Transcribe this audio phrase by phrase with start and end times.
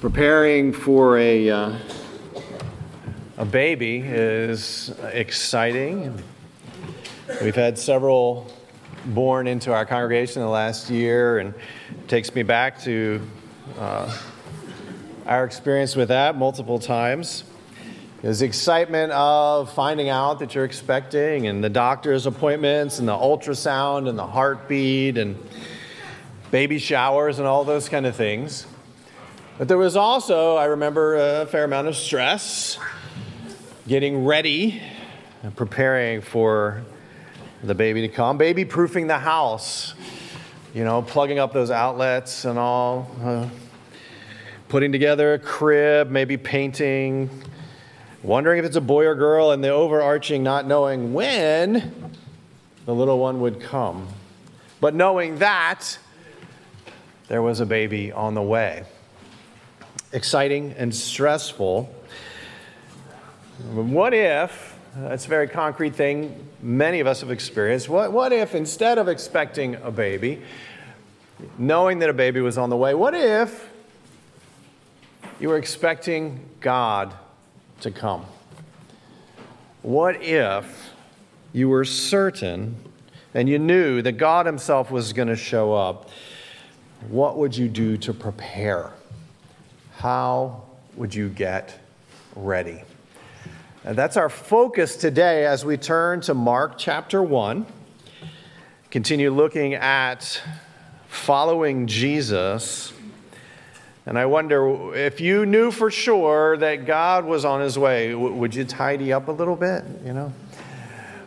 [0.00, 1.74] Preparing for a, uh,
[3.36, 6.22] a baby is exciting.
[7.42, 8.50] We've had several
[9.04, 11.52] born into our congregation in the last year, and
[11.90, 13.20] it takes me back to
[13.78, 14.16] uh,
[15.26, 17.44] our experience with that multiple times.
[18.22, 23.12] There's the excitement of finding out that you're expecting, and the doctor's appointments, and the
[23.12, 25.36] ultrasound, and the heartbeat, and
[26.50, 28.66] baby showers, and all those kind of things.
[29.60, 32.78] But there was also, I remember, a fair amount of stress
[33.86, 34.80] getting ready
[35.42, 36.82] and preparing for
[37.62, 39.92] the baby to come, baby proofing the house,
[40.72, 43.50] you know, plugging up those outlets and all, uh,
[44.70, 47.28] putting together a crib, maybe painting,
[48.22, 52.14] wondering if it's a boy or girl, and the overarching not knowing when
[52.86, 54.08] the little one would come,
[54.80, 55.98] but knowing that
[57.28, 58.86] there was a baby on the way
[60.12, 61.84] exciting and stressful.
[63.72, 68.54] What if, that's a very concrete thing many of us have experienced, what, what if
[68.54, 70.42] instead of expecting a baby,
[71.58, 73.68] knowing that a baby was on the way, what if
[75.38, 77.14] you were expecting God
[77.80, 78.26] to come?
[79.82, 80.92] What if
[81.52, 82.76] you were certain
[83.32, 86.10] and you knew that God Himself was going to show up?
[87.08, 88.92] What would you do to prepare?
[90.00, 90.62] How
[90.96, 91.78] would you get
[92.34, 92.84] ready?
[93.84, 97.66] And that's our focus today as we turn to Mark chapter 1.
[98.90, 100.40] Continue looking at
[101.06, 102.94] following Jesus.
[104.06, 108.54] And I wonder if you knew for sure that God was on his way, would
[108.54, 109.84] you tidy up a little bit?
[110.02, 110.32] You know?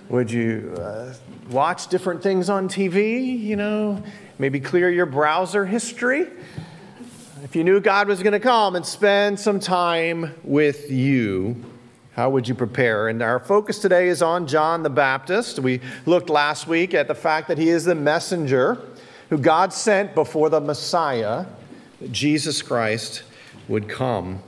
[0.09, 1.13] Would you uh,
[1.52, 3.39] watch different things on TV?
[3.39, 4.03] You know?
[4.39, 6.25] Maybe clear your browser history?
[7.44, 11.61] If you knew God was going to come and spend some time with you,
[12.13, 13.09] how would you prepare?
[13.09, 15.59] And our focus today is on John the Baptist.
[15.59, 18.80] We looked last week at the fact that he is the messenger
[19.30, 21.45] who God sent before the Messiah,
[22.11, 23.23] Jesus Christ,
[23.67, 24.42] would come.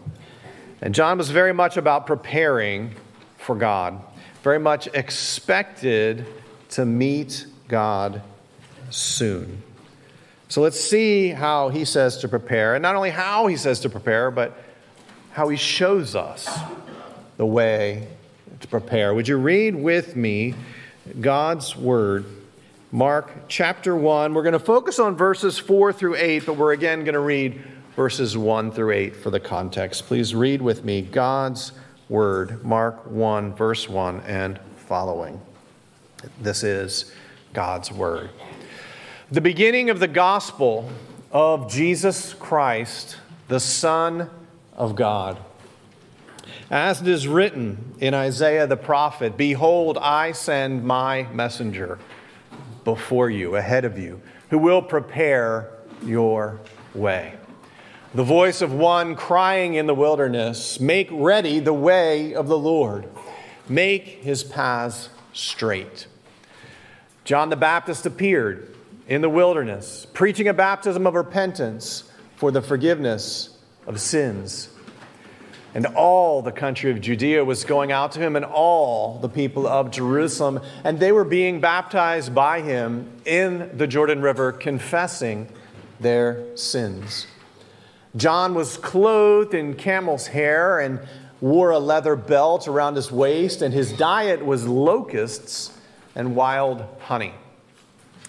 [0.81, 2.95] And John was very much about preparing
[3.37, 4.01] for God,
[4.41, 6.25] very much expected
[6.69, 8.21] to meet God
[8.89, 9.63] soon.
[10.55, 13.89] So let's see how he says to prepare, and not only how he says to
[13.89, 14.57] prepare, but
[15.33, 16.47] how he shows us
[17.35, 18.07] the way
[18.61, 19.13] to prepare.
[19.13, 20.55] Would you read with me
[21.19, 22.23] God's word?
[22.93, 24.33] Mark chapter 1.
[24.33, 27.61] We're going to focus on verses 4 through 8, but we're again going to read
[27.97, 30.05] verses 1 through 8 for the context.
[30.05, 31.73] Please read with me God's
[32.07, 34.57] word, Mark 1, verse 1 and
[34.87, 35.41] following.
[36.39, 37.11] This is
[37.51, 38.29] God's word.
[39.35, 40.89] The beginning of the gospel
[41.29, 43.17] of Jesus Christ,
[43.49, 44.29] the Son
[44.77, 45.37] of God.
[46.71, 51.99] As it is written in Isaiah the prophet Behold, I send my messenger
[52.85, 55.69] before you, ahead of you, who will prepare
[56.05, 56.61] your
[56.93, 57.33] way.
[58.13, 63.05] The voice of one crying in the wilderness Make ready the way of the Lord,
[63.67, 66.07] make his paths straight.
[67.25, 68.71] John the Baptist appeared
[69.07, 72.03] in the wilderness, preaching a baptism of repentance
[72.35, 74.69] for the forgiveness of sins.
[75.73, 79.67] And all the country of Judea was going out to him, and all the people
[79.67, 85.49] of Jerusalem, and they were being baptized by him in the Jordan River, confessing
[85.99, 87.27] their sins.
[88.15, 91.01] John was clothed in camel's hair and
[91.41, 95.77] wore a leather belt around his waist, and his diet was locusts
[96.15, 97.33] and wild honey.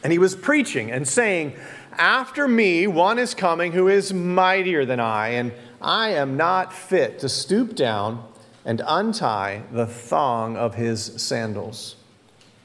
[0.07, 1.55] And he was preaching and saying,
[1.91, 5.51] After me, one is coming who is mightier than I, and
[5.83, 8.25] I am not fit to stoop down
[8.65, 11.97] and untie the thong of his sandals.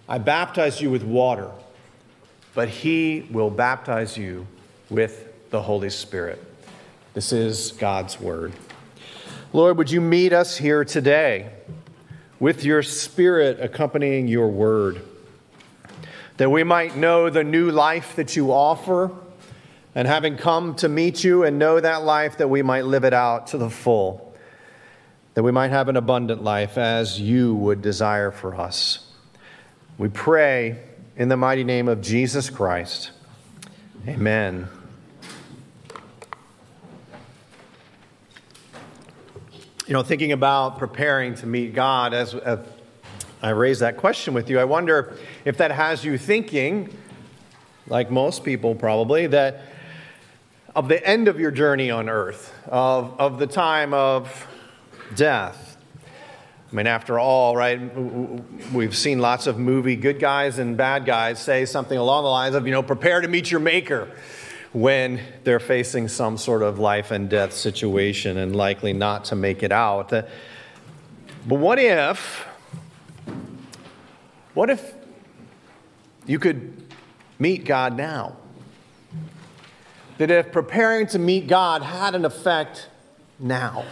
[0.07, 1.49] I baptize you with water,
[2.53, 4.45] but he will baptize you
[4.91, 6.39] with the Holy Spirit.
[7.15, 8.53] This is God's word.
[9.51, 11.49] Lord, would you meet us here today
[12.39, 15.01] with your spirit accompanying your word?
[16.41, 19.11] That we might know the new life that you offer,
[19.93, 23.13] and having come to meet you and know that life, that we might live it
[23.13, 24.35] out to the full,
[25.35, 29.05] that we might have an abundant life as you would desire for us.
[29.99, 30.79] We pray
[31.15, 33.11] in the mighty name of Jesus Christ.
[34.07, 34.67] Amen.
[39.85, 42.65] You know, thinking about preparing to meet God as, as
[43.41, 44.59] I raised that question with you.
[44.59, 46.95] I wonder if that has you thinking,
[47.87, 49.61] like most people probably, that
[50.75, 54.47] of the end of your journey on earth, of, of the time of
[55.15, 55.77] death.
[56.71, 57.81] I mean, after all, right,
[58.71, 62.55] we've seen lots of movie good guys and bad guys say something along the lines
[62.55, 64.07] of, you know, prepare to meet your maker
[64.71, 69.63] when they're facing some sort of life and death situation and likely not to make
[69.63, 70.13] it out.
[70.13, 70.23] Uh,
[71.45, 72.47] but what if,
[74.53, 74.93] what if
[76.25, 76.83] you could
[77.39, 78.35] meet God now?
[80.17, 82.89] That if preparing to meet God had an effect
[83.39, 83.85] now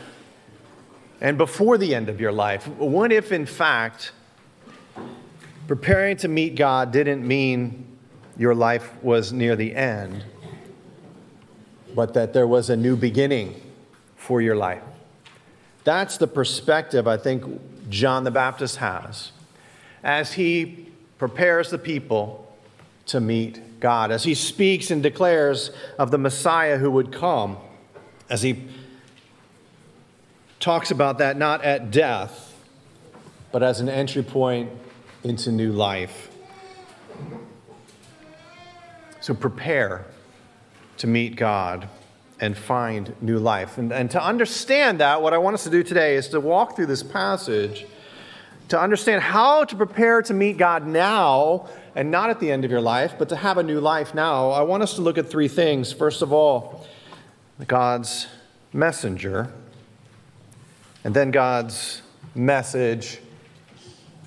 [1.21, 4.11] and before the end of your life, what if, in fact,
[5.67, 7.97] preparing to meet God didn't mean
[8.37, 10.23] your life was near the end?
[11.95, 13.59] but that there was a new beginning
[14.15, 14.83] for your life.
[15.83, 17.59] That's the perspective I think
[17.89, 19.31] John the Baptist has
[20.03, 20.87] as he
[21.17, 22.51] prepares the people
[23.07, 27.57] to meet God, as he speaks and declares of the Messiah who would come,
[28.29, 28.65] as he
[30.59, 32.55] talks about that not at death,
[33.51, 34.69] but as an entry point
[35.23, 36.29] into new life.
[39.21, 40.05] So prepare
[40.97, 41.87] to meet God
[42.39, 43.77] and find new life.
[43.77, 46.75] And, and to understand that, what I want us to do today is to walk
[46.75, 47.85] through this passage
[48.69, 52.71] to understand how to prepare to meet God now and not at the end of
[52.71, 54.51] your life, but to have a new life now.
[54.51, 55.91] I want us to look at three things.
[55.91, 56.85] First of all,
[57.67, 58.27] God's
[58.71, 59.51] messenger,
[61.03, 62.01] and then God's
[62.35, 63.19] message,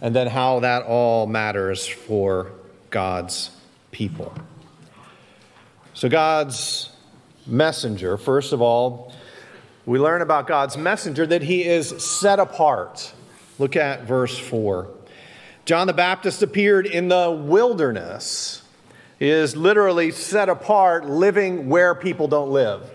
[0.00, 2.50] and then how that all matters for
[2.90, 3.50] God's
[3.92, 4.34] people.
[5.94, 6.90] So, God's
[7.46, 9.12] messenger, first of all,
[9.86, 13.12] we learn about God's messenger that he is set apart.
[13.62, 14.88] Look at verse 4.
[15.66, 18.60] John the Baptist appeared in the wilderness.
[19.20, 22.90] He is literally set apart, living where people don't live.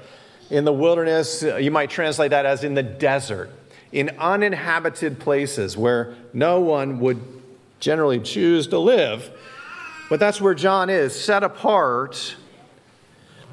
[0.50, 3.50] In the wilderness, uh, you might translate that as in the desert,
[3.94, 7.22] in uninhabited places where no one would
[7.80, 9.32] generally choose to live.
[10.10, 12.36] But that's where John is, set apart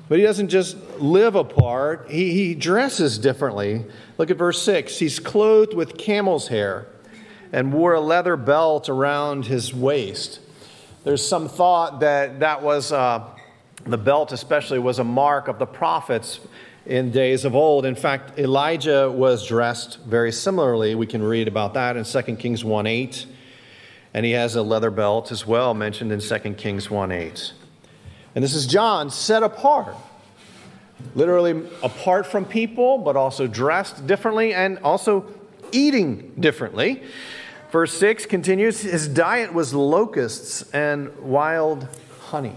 [0.09, 3.87] but he doesn't just live apart, he, he dresses differently.
[4.19, 4.99] Look at verse 6.
[4.99, 6.87] He's clothed with camel's hair
[7.55, 10.41] and wore a leather belt around his waist.
[11.05, 13.25] There's some thought that that was, uh,
[13.87, 16.41] the belt especially, was a mark of the prophets
[16.85, 17.87] in days of old.
[17.87, 20.97] In fact, Elijah was dressed very similarly.
[20.97, 23.27] We can read about that in 2 Kings 1 8.
[24.15, 27.53] And he has a leather belt as well, mentioned in 2 Kings 1 8.
[28.35, 29.95] And this is John set apart.
[31.15, 35.33] Literally apart from people, but also dressed differently and also
[35.75, 37.03] eating differently.
[37.75, 41.89] Verse 6 continues His diet was locusts and wild
[42.27, 42.55] honey.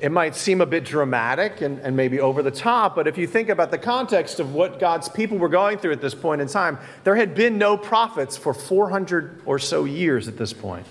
[0.00, 3.28] It might seem a bit dramatic and, and maybe over the top, but if you
[3.28, 6.48] think about the context of what God's people were going through at this point in
[6.48, 10.84] time, there had been no prophets for 400 or so years at this point.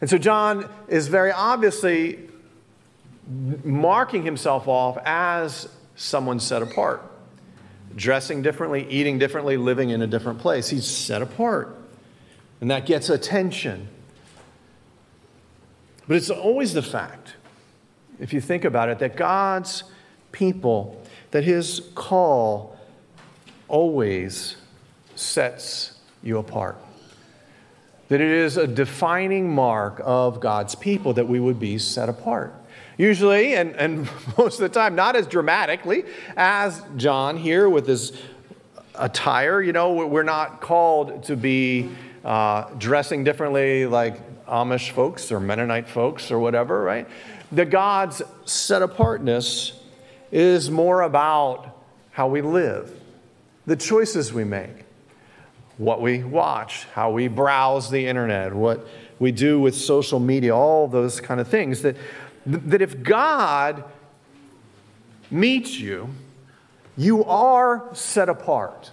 [0.00, 2.30] And so John is very obviously
[3.62, 7.02] marking himself off as someone set apart,
[7.94, 10.70] dressing differently, eating differently, living in a different place.
[10.70, 11.82] He's set apart.
[12.60, 13.88] And that gets attention.
[16.08, 17.34] But it's always the fact,
[18.20, 19.84] if you think about it, that God's
[20.32, 22.78] people, that his call
[23.68, 24.56] always
[25.16, 26.76] sets you apart.
[28.08, 32.54] That it is a defining mark of God's people that we would be set apart.
[32.96, 36.04] Usually, and, and most of the time, not as dramatically
[36.36, 38.12] as John here with his
[38.94, 39.60] attire.
[39.60, 41.90] You know, we're not called to be
[42.26, 47.08] uh, dressing differently like Amish folks or Mennonite folks or whatever, right?
[47.52, 49.80] The God's set apartness
[50.32, 51.78] is more about
[52.10, 52.90] how we live,
[53.64, 54.84] the choices we make,
[55.78, 58.84] what we watch, how we browse the internet, what
[59.20, 61.96] we do with social media, all those kind of things that
[62.44, 63.84] that if God
[65.30, 66.08] meets you,
[66.96, 68.90] you are set apart.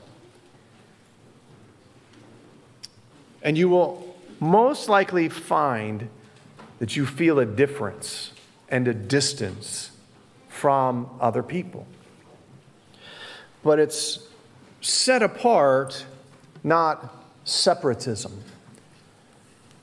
[3.44, 6.10] And you will most likely find
[6.80, 8.32] that you feel a difference
[8.70, 9.92] and a distance
[10.50, 11.86] from other people.
[13.64, 14.20] But it's
[14.82, 16.06] set apart,
[16.64, 18.44] not separatism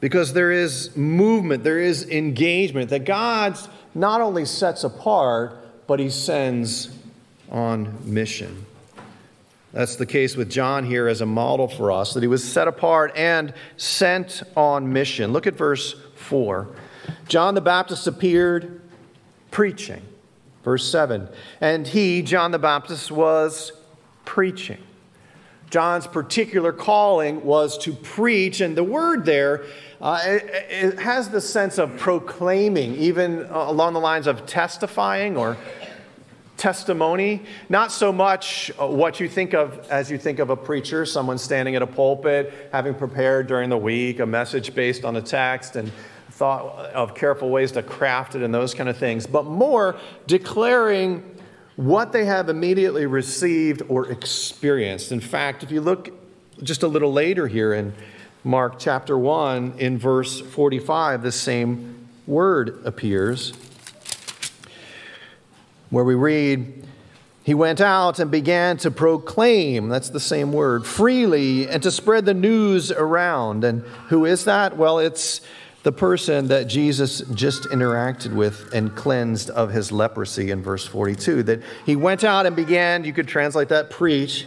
[0.00, 3.58] because there is movement, there is engagement that God
[3.94, 6.96] not only sets apart, but he sends
[7.50, 8.64] on mission.
[9.72, 12.66] That's the case with John here as a model for us, that he was set
[12.66, 15.32] apart and sent on mission.
[15.32, 16.68] Look at verse 4.
[17.28, 18.80] John the Baptist appeared
[19.50, 20.02] preaching.
[20.64, 21.28] Verse 7
[21.60, 23.72] And he, John the Baptist, was
[24.24, 24.78] preaching.
[25.70, 29.64] John's particular calling was to preach, and the word there
[30.00, 35.36] uh, it, it, has the sense of proclaiming, even uh, along the lines of testifying
[35.36, 35.56] or
[36.60, 37.42] testimony.
[37.70, 41.38] Not so much uh, what you think of as you think of a preacher, someone
[41.38, 45.74] standing at a pulpit, having prepared during the week a message based on a text
[45.74, 45.90] and
[46.30, 51.24] thought of careful ways to craft it and those kind of things, but more declaring
[51.76, 55.12] what they have immediately received or experienced.
[55.12, 56.10] In fact, if you look
[56.62, 57.94] just a little later here in
[58.44, 63.52] Mark chapter 1, in verse 45, the same word appears,
[65.90, 66.84] where we read,
[67.42, 72.24] He went out and began to proclaim, that's the same word, freely, and to spread
[72.24, 73.64] the news around.
[73.64, 74.76] And who is that?
[74.76, 75.40] Well, it's
[75.82, 81.42] the person that Jesus just interacted with and cleansed of his leprosy in verse 42.
[81.44, 84.46] That he went out and began, you could translate that preach,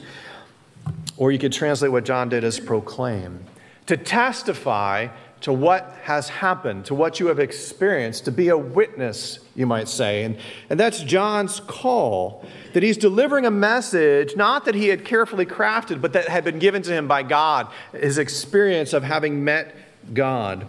[1.17, 3.43] or you could translate what John did as proclaim.
[3.88, 5.09] To testify
[5.43, 9.89] to what has happened, to what you have experienced, to be a witness, you might
[9.89, 10.23] say.
[10.23, 10.38] And,
[10.69, 16.00] and that's John's call that he's delivering a message, not that he had carefully crafted,
[16.00, 19.75] but that had been given to him by God, his experience of having met
[20.13, 20.65] God.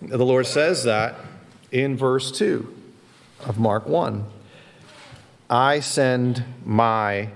[0.00, 1.16] The Lord says that
[1.70, 2.74] in verse 2
[3.44, 4.24] of Mark 1.
[5.50, 7.28] I send my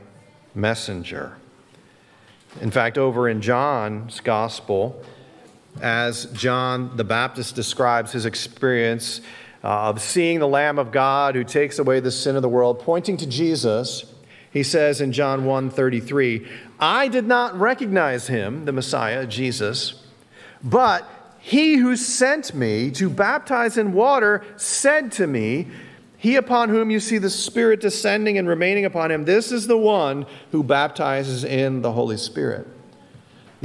[0.54, 1.37] messenger.
[2.62, 5.04] In fact, over in John's gospel,
[5.81, 9.21] as John the Baptist describes his experience
[9.62, 12.81] uh, of seeing the Lamb of God who takes away the sin of the world,
[12.81, 14.04] pointing to Jesus,
[14.50, 16.47] he says in John 1:33,
[16.78, 20.02] I did not recognize him, the Messiah, Jesus,
[20.62, 25.69] but he who sent me to baptize in water said to me,
[26.16, 29.76] He upon whom you see the Spirit descending and remaining upon him, this is the
[29.76, 32.66] one who baptizes in the Holy Spirit.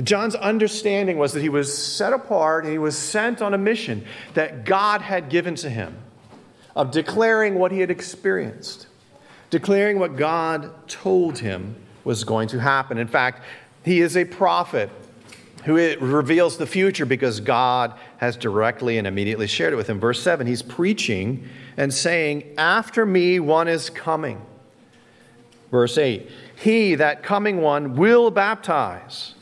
[0.03, 4.05] John's understanding was that he was set apart and he was sent on a mission
[4.33, 5.97] that God had given to him
[6.75, 8.87] of declaring what he had experienced,
[9.49, 12.97] declaring what God told him was going to happen.
[12.97, 13.43] In fact,
[13.83, 14.89] he is a prophet
[15.65, 19.99] who reveals the future because God has directly and immediately shared it with him.
[19.99, 24.41] Verse 7, he's preaching and saying, After me one is coming.
[25.71, 29.35] Verse 8, He, that coming one, will baptize.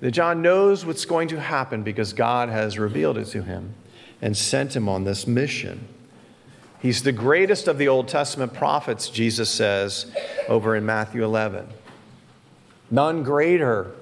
[0.00, 3.74] That John knows what's going to happen because God has revealed it to him
[4.20, 5.88] and sent him on this mission.
[6.80, 10.12] He's the greatest of the Old Testament prophets, Jesus says
[10.48, 11.66] over in Matthew 11.
[12.90, 13.92] None greater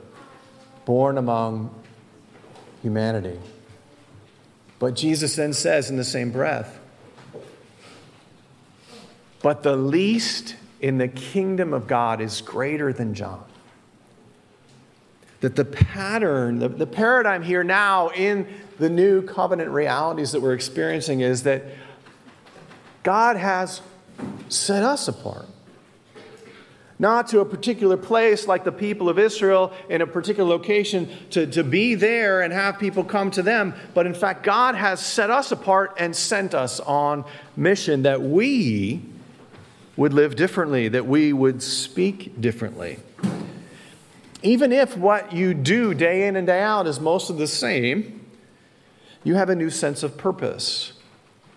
[0.85, 1.75] born among
[2.83, 3.39] humanity.
[4.79, 6.79] But Jesus then says in the same breath,
[9.41, 13.45] but the least in the kingdom of God is greater than John.
[15.45, 18.49] That the pattern, the, the paradigm here now in
[18.79, 21.65] the new covenant realities that we're experiencing is that
[23.03, 23.83] God has
[24.49, 25.47] set us apart
[26.99, 31.47] not to a particular place like the people of Israel in a particular location to,
[31.49, 35.29] to be there and have people come to them, but in fact, God has set
[35.29, 37.23] us apart and sent us on
[37.55, 39.03] mission that we
[39.99, 42.99] would live differently, that we would speak differently.
[44.45, 48.27] Even if what you do day in and day out is most of the same,
[49.25, 50.93] you have a new sense of purpose.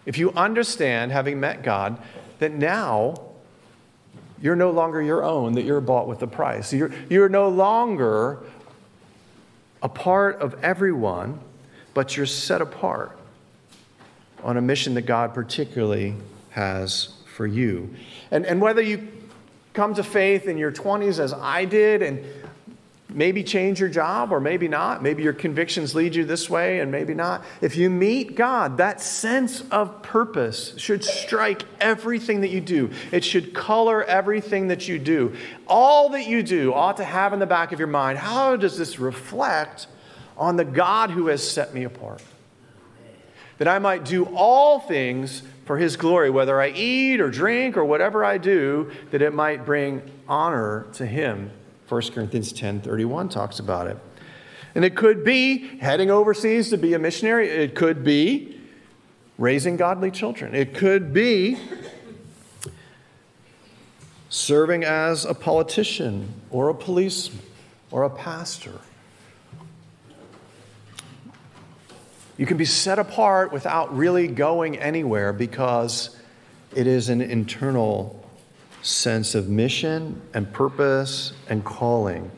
[0.06, 1.98] If you understand, having met God,
[2.39, 3.15] that now
[4.41, 6.72] you're no longer your own, that you're bought with a price.
[6.72, 8.39] You're, you're no longer
[9.84, 11.41] a part of everyone,
[11.94, 13.20] but you're set apart
[14.44, 16.15] on a mission that God particularly
[16.51, 17.94] has for you.
[18.32, 19.10] And, and whether you
[19.74, 22.24] come to faith in your 20s as I did and
[23.10, 25.02] maybe change your job or maybe not.
[25.02, 27.44] Maybe your convictions lead you this way and maybe not.
[27.62, 33.24] If you meet God, that sense of purpose should strike everything that you do, it
[33.24, 35.36] should color everything that you do.
[35.68, 38.78] All that you do ought to have in the back of your mind how does
[38.78, 39.88] this reflect
[40.38, 42.22] on the God who has set me apart?
[43.58, 47.84] That I might do all things for his glory, whether I eat or drink or
[47.84, 51.52] whatever I do, that it might bring honor to him
[51.88, 53.98] 1 Corinthians 10 31 talks about it.
[54.75, 57.50] And it could be heading overseas to be a missionary.
[57.50, 58.60] It could be
[59.38, 60.53] raising godly children.
[60.53, 61.58] It could be
[64.29, 67.41] serving as a politician or a policeman
[67.89, 68.79] or a pastor.
[72.38, 76.15] You can be set apart without really going anywhere because
[76.75, 78.26] it is an internal
[78.88, 82.32] sense of mission and purpose and calling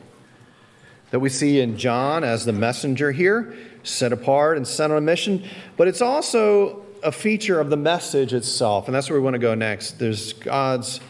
[1.10, 5.00] that we see in John as the messenger here, set apart and sent on a
[5.00, 5.44] mission,
[5.76, 8.86] but it's also a feature of the message itself.
[8.86, 9.98] And that's where we want to go next.
[9.98, 11.00] There's God's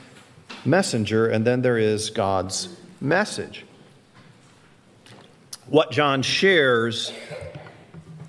[0.64, 2.68] messenger, and then there is God's
[3.00, 3.64] message.
[5.66, 7.12] What John shares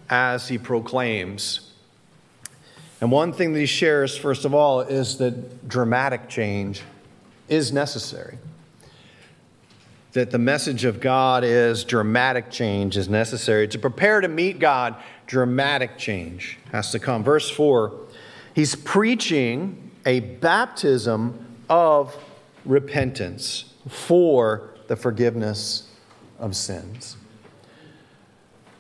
[0.09, 1.71] as he proclaims.
[2.99, 6.81] And one thing that he shares, first of all, is the dramatic change
[7.47, 8.37] is necessary.
[10.13, 13.67] That the message of God is dramatic change is necessary.
[13.69, 14.95] To prepare to meet God,
[15.25, 17.23] dramatic change has to come.
[17.23, 17.93] Verse 4,
[18.53, 22.17] he's preaching a baptism of
[22.65, 25.87] repentance for the forgiveness
[26.39, 27.15] of sins.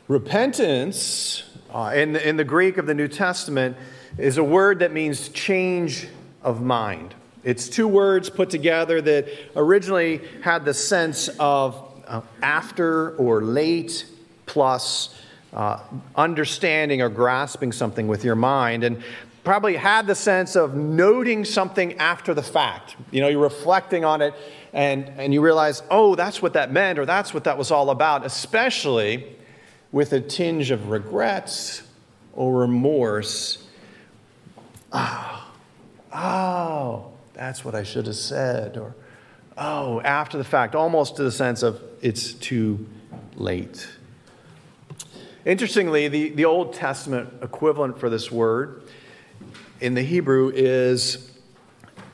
[0.07, 3.77] Repentance, uh, in, in the Greek of the New Testament,
[4.17, 6.07] is a word that means change
[6.43, 7.15] of mind.
[7.43, 11.75] It's two words put together that originally had the sense of
[12.07, 14.05] uh, after or late
[14.45, 15.15] plus
[15.53, 15.79] uh,
[16.15, 18.83] understanding or grasping something with your mind.
[18.83, 19.03] And
[19.43, 22.95] probably had the sense of noting something after the fact.
[23.09, 24.33] You know, you're reflecting on it
[24.73, 27.89] and, and you realize, oh, that's what that meant or that's what that was all
[27.89, 29.35] about, especially
[29.91, 31.83] with a tinge of regrets
[32.33, 33.67] or remorse.
[34.93, 35.51] Oh,
[36.13, 38.77] oh, that's what I should have said.
[38.77, 38.95] Or,
[39.57, 42.87] oh, after the fact, almost to the sense of it's too
[43.35, 43.87] late.
[45.45, 48.83] Interestingly, the, the Old Testament equivalent for this word
[49.79, 51.31] in the Hebrew is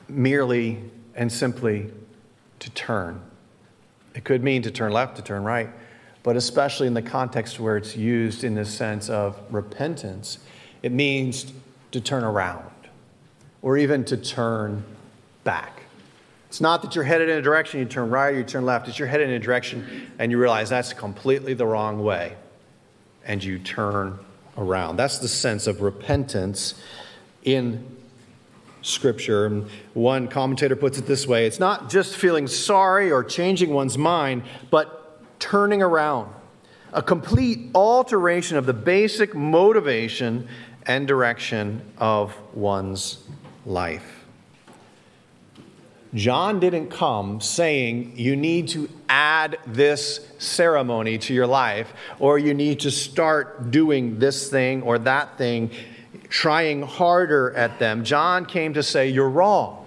[0.08, 0.78] merely
[1.14, 1.90] and simply
[2.60, 3.20] to turn.
[4.14, 5.68] It could mean to turn left, to turn right,
[6.22, 10.38] but especially in the context where it's used in the sense of repentance,
[10.82, 11.52] it means
[11.90, 12.70] to turn around
[13.62, 14.84] or even to turn
[15.44, 15.82] back.
[16.48, 18.88] It's not that you're headed in a direction, you turn right or you turn left.
[18.88, 22.36] It's you're headed in a direction and you realize that's completely the wrong way
[23.26, 24.18] and you turn
[24.56, 24.96] around.
[24.96, 26.74] That's the sense of repentance
[27.44, 27.96] in
[28.80, 29.64] Scripture.
[29.92, 34.42] One commentator puts it this way it's not just feeling sorry or changing one's mind,
[34.70, 36.34] but turning around.
[36.92, 40.48] A complete alteration of the basic motivation
[40.86, 43.22] and direction of one's
[43.66, 44.17] life.
[46.14, 52.54] John didn't come saying you need to add this ceremony to your life or you
[52.54, 55.70] need to start doing this thing or that thing
[56.28, 58.04] trying harder at them.
[58.04, 59.86] John came to say, You're wrong.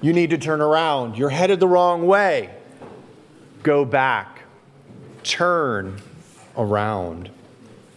[0.00, 1.16] You need to turn around.
[1.16, 2.50] You're headed the wrong way.
[3.62, 4.42] Go back.
[5.22, 6.02] Turn
[6.56, 7.30] around.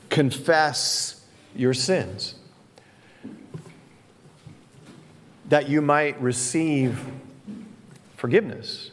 [0.10, 1.26] Confess
[1.56, 2.36] your sins.
[5.50, 7.00] That you might receive
[8.16, 8.92] forgiveness.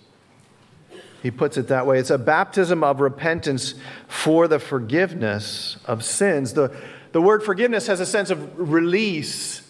[1.23, 1.99] He puts it that way.
[1.99, 3.75] It's a baptism of repentance
[4.09, 6.55] for the forgiveness of sins.
[6.55, 6.77] The,
[7.13, 9.63] the word forgiveness has a sense of release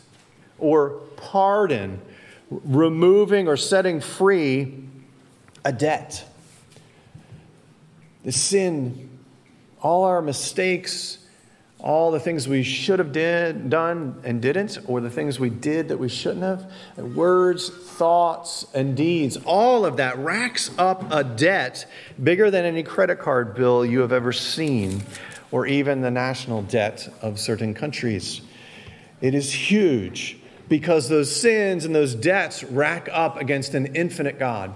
[0.59, 2.01] or pardon,
[2.51, 4.83] removing or setting free
[5.65, 6.25] a debt.
[8.25, 9.11] The sin,
[9.83, 11.19] all our mistakes,
[11.83, 15.89] all the things we should have did, done and didn't, or the things we did
[15.89, 16.73] that we shouldn't have,
[17.17, 21.85] words, thoughts, and deeds, all of that racks up a debt
[22.23, 25.03] bigger than any credit card bill you have ever seen
[25.51, 28.43] or even the national debt of certain countries.
[29.21, 34.73] It is huge because those sins and those debts rack up against an infinite God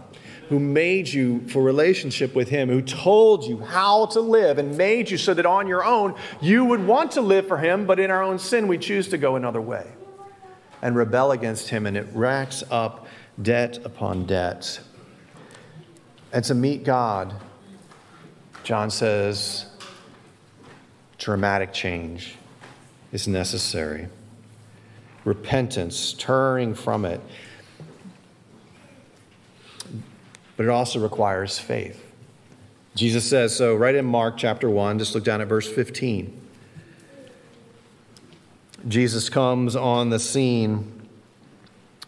[0.48, 5.10] who made you for relationship with him, who told you how to live and made
[5.10, 8.10] you so that on your own you would want to live for him, but in
[8.10, 9.86] our own sin we choose to go another way
[10.82, 13.06] and rebel against him, and it racks up
[13.40, 14.78] debt upon debt.
[16.32, 17.34] And to meet God,
[18.62, 19.66] John says,
[21.18, 22.36] dramatic change
[23.12, 24.08] is necessary.
[25.24, 27.20] Repentance, turning from it.
[30.56, 32.02] But it also requires faith.
[32.94, 36.42] Jesus says so right in Mark chapter 1, just look down at verse 15.
[38.88, 41.08] Jesus comes on the scene,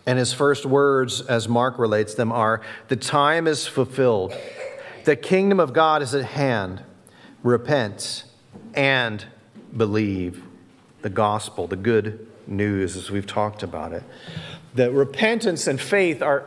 [0.07, 4.33] and his first words, as Mark relates them, are The time is fulfilled,
[5.05, 6.83] the kingdom of God is at hand.
[7.43, 8.25] Repent
[8.75, 9.25] and
[9.77, 10.43] believe
[11.03, 14.03] the gospel, the good news, as we've talked about it.
[14.75, 16.47] That repentance and faith are,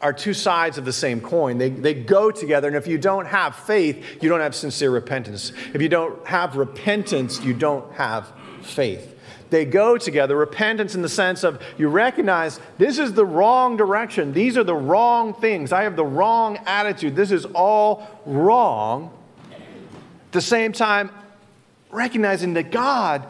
[0.00, 1.58] are two sides of the same coin.
[1.58, 5.52] They, they go together, and if you don't have faith, you don't have sincere repentance.
[5.72, 8.30] If you don't have repentance, you don't have
[8.62, 9.14] faith.
[9.50, 10.36] they go together.
[10.36, 14.74] Repentance in the sense of you recognize this is the wrong direction, these are the
[14.74, 19.10] wrong things, I have the wrong attitude, this is all wrong.
[19.50, 21.10] At the same time,
[21.90, 23.26] recognizing that God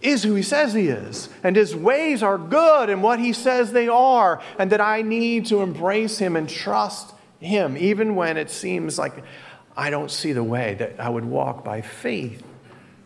[0.00, 3.72] is who he says he is, and his ways are good and what he says
[3.72, 8.50] they are, and that I need to embrace him and trust him, even when it
[8.50, 9.22] seems like
[9.76, 12.42] I don't see the way, that I would walk by faith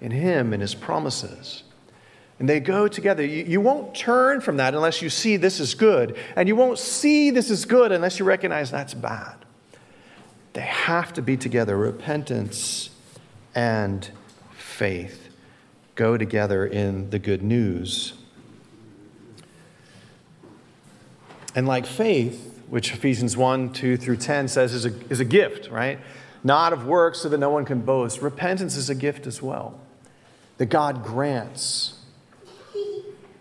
[0.00, 1.62] in him and his promises.
[2.38, 3.24] And they go together.
[3.24, 6.78] You, you won't turn from that unless you see this is good, and you won't
[6.78, 9.37] see this is good unless you recognize that's bad.
[10.52, 12.90] They have to be together repentance
[13.54, 14.09] and
[14.57, 15.23] faith
[15.94, 18.14] go together in the good news.
[21.54, 25.70] And like faith, which Ephesians 1 2 through 10 says is a, is a gift,
[25.70, 25.98] right?
[26.42, 28.20] Not of works so that no one can boast.
[28.20, 29.78] Repentance is a gift as well,
[30.59, 31.94] that God grants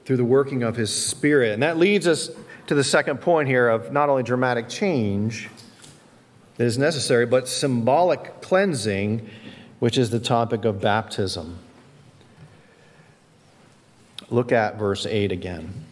[0.06, 1.54] through the working of His Spirit.
[1.54, 2.30] And that leads us
[2.68, 5.50] to the second point here of not only dramatic change
[6.58, 9.28] that is necessary, but symbolic cleansing,
[9.80, 11.58] which is the topic of baptism.
[14.30, 15.86] Look at verse 8 again.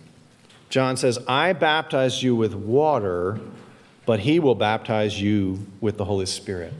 [0.69, 3.39] John says, I baptize you with water,
[4.05, 6.73] but he will baptize you with the Holy Spirit.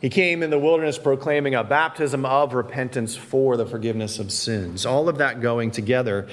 [0.00, 4.84] He came in the wilderness proclaiming a baptism of repentance for the forgiveness of sins.
[4.84, 6.28] All of that going together.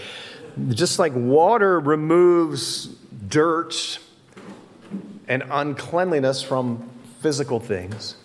[0.70, 2.88] Just like water removes
[3.30, 4.00] dirt
[5.30, 6.90] and uncleanliness from
[7.22, 8.18] physical things,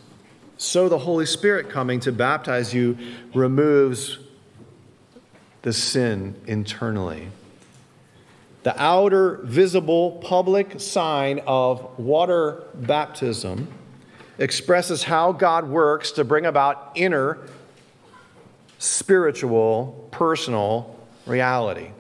[0.57, 2.99] so the Holy Spirit coming to baptize you
[3.33, 4.19] removes
[5.67, 7.27] the sin internally.
[8.63, 13.67] The outer, visible, public sign of water baptism
[14.39, 17.49] expresses how God works to bring about inner,
[18.79, 21.91] spiritual, personal reality.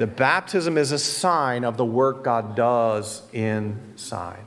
[0.00, 4.44] The baptism is a sign of the work God does inside.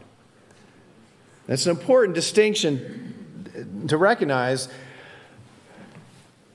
[1.47, 4.67] It's an important distinction to recognize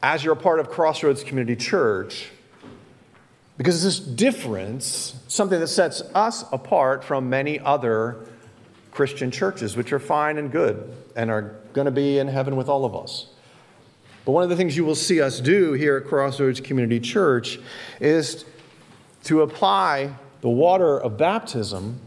[0.06, 2.28] as you're a part of Crossroads Community Church,
[3.56, 8.24] because this difference, something that sets us apart from many other
[8.92, 12.68] Christian churches, which are fine and good and are going to be in heaven with
[12.68, 13.26] all of us.
[14.24, 17.58] But one of the things you will see us do here at Crossroads Community Church
[17.98, 18.44] is
[19.24, 21.98] to apply the water of baptism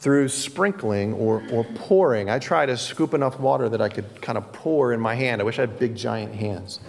[0.00, 2.30] through sprinkling or, or pouring.
[2.30, 5.42] I try to scoop enough water that I could kind of pour in my hand.
[5.42, 6.80] I wish I had big, giant hands.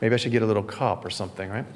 [0.00, 1.66] Maybe I should get a little cup or something, right?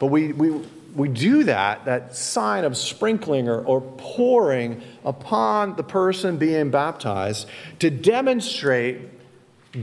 [0.00, 0.50] But we, we,
[0.96, 7.48] we do that, that sign of sprinkling or, or pouring upon the person being baptized
[7.78, 8.98] to demonstrate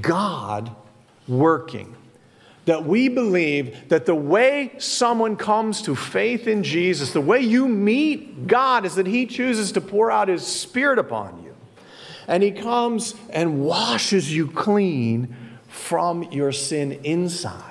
[0.02, 0.76] God
[1.26, 1.96] working
[2.66, 7.68] that we believe that the way someone comes to faith in Jesus, the way you
[7.68, 11.56] meet God, is that He chooses to pour out His Spirit upon you.
[12.28, 15.36] And He comes and washes you clean
[15.68, 17.64] from your sin inside.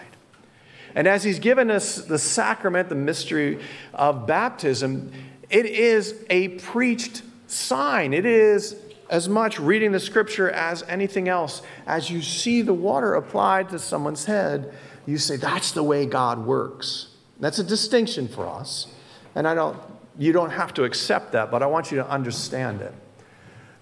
[0.95, 3.61] And as He's given us the sacrament, the mystery
[3.95, 5.13] of baptism,
[5.49, 8.13] it is a preached sign.
[8.13, 8.75] It is
[9.11, 11.63] as much reading the scripture as anything else.
[11.87, 14.75] As you see the water applied to someone's head,
[15.07, 17.09] you say, that's the way God works.
[17.41, 18.89] That's a distinction for us.
[19.35, 19.79] And I don't,
[20.19, 22.93] you don't have to accept that, but I want you to understand it.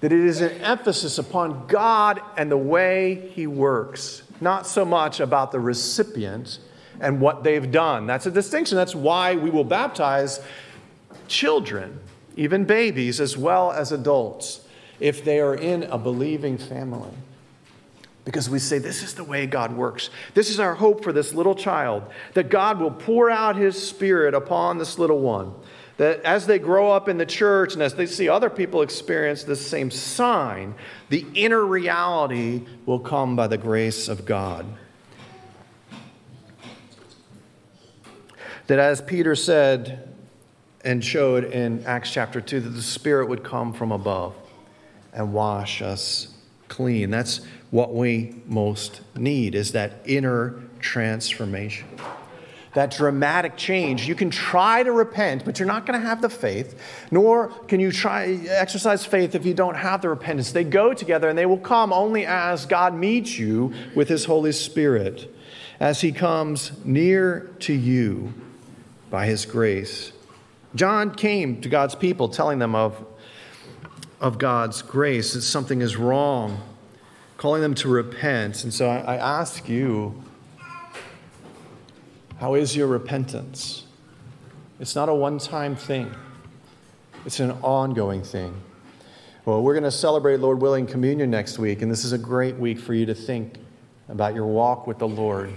[0.01, 5.21] That it is an emphasis upon God and the way He works, not so much
[5.21, 6.59] about the recipient
[7.01, 8.07] and what they've done.
[8.07, 8.77] That's a distinction.
[8.77, 10.41] That's why we will baptize
[11.29, 11.99] children,
[12.37, 14.65] even babies, as well as adults,
[15.01, 17.13] if they are in a believing family
[18.27, 20.11] because we say, This is the way God works.
[20.35, 22.03] This is our hope for this little child,
[22.35, 25.55] that God will pour out his spirit upon this little one.
[25.97, 29.45] That as they grow up in the church and as they see other people experience
[29.45, 30.75] this same sign,
[31.09, 34.67] the inner reality will come by the grace of God.
[38.67, 40.13] That as Peter said
[40.85, 44.35] and showed in Acts chapter 2, that the Spirit would come from above
[45.16, 46.29] and wash us
[46.68, 47.11] clean.
[47.11, 51.88] That's what we most need is that inner transformation.
[52.74, 54.07] That dramatic change.
[54.07, 56.79] You can try to repent, but you're not going to have the faith,
[57.11, 60.52] nor can you try exercise faith if you don't have the repentance.
[60.52, 64.52] They go together and they will come only as God meets you with his Holy
[64.52, 65.35] Spirit,
[65.81, 68.35] as he comes near to you
[69.09, 70.12] by his grace.
[70.74, 73.02] John came to God's people telling them of,
[74.20, 76.61] of God's grace, that something is wrong
[77.37, 78.64] calling them to repent.
[78.64, 80.22] And so I, I ask you
[82.38, 83.85] How is your repentance?
[84.79, 86.14] It's not a one time thing,
[87.24, 88.55] it's an ongoing thing.
[89.44, 92.57] Well, we're going to celebrate, Lord willing, communion next week, and this is a great
[92.57, 93.59] week for you to think
[94.09, 95.52] about your walk with the Lord,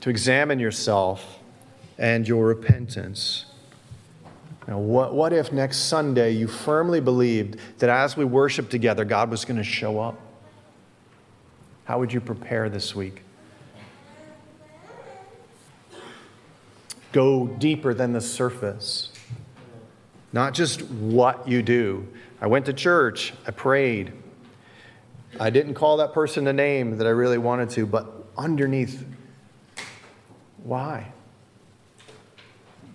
[0.00, 1.38] to examine yourself
[1.98, 3.44] and your repentance.
[4.68, 9.30] Now, what, what if next Sunday you firmly believed that as we worship together, God
[9.30, 10.20] was going to show up?
[11.84, 13.22] How would you prepare this week?
[17.10, 19.10] Go deeper than the surface.
[20.32, 22.06] Not just what you do.
[22.40, 24.12] I went to church, I prayed.
[25.38, 29.04] I didn't call that person a name that I really wanted to, but underneath,
[30.62, 31.12] why?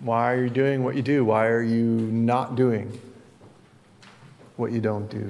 [0.00, 1.24] Why are you doing what you do?
[1.24, 3.00] Why are you not doing
[4.56, 5.28] what you don't do?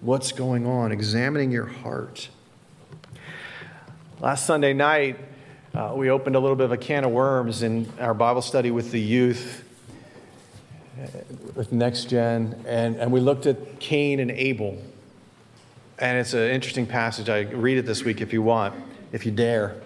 [0.00, 0.92] What's going on?
[0.92, 2.30] Examining your heart.
[4.18, 5.18] Last Sunday night,
[5.74, 8.70] uh, we opened a little bit of a can of worms in our Bible study
[8.70, 9.62] with the youth,
[10.98, 11.08] uh,
[11.54, 14.78] with Next Gen, and, and we looked at Cain and Abel.
[15.98, 17.28] And it's an interesting passage.
[17.28, 18.74] I read it this week if you want,
[19.12, 19.76] if you dare.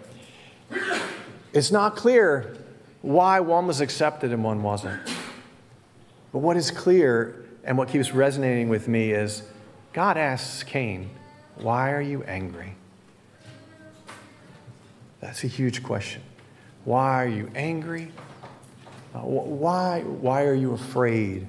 [1.52, 2.56] It's not clear
[3.02, 5.00] why one was accepted and one wasn't.
[6.32, 9.42] But what is clear and what keeps resonating with me is
[9.92, 11.10] God asks Cain,
[11.56, 12.74] Why are you angry?
[15.20, 16.22] That's a huge question.
[16.84, 18.10] Why are you angry?
[19.14, 21.46] Uh, why, why are you afraid?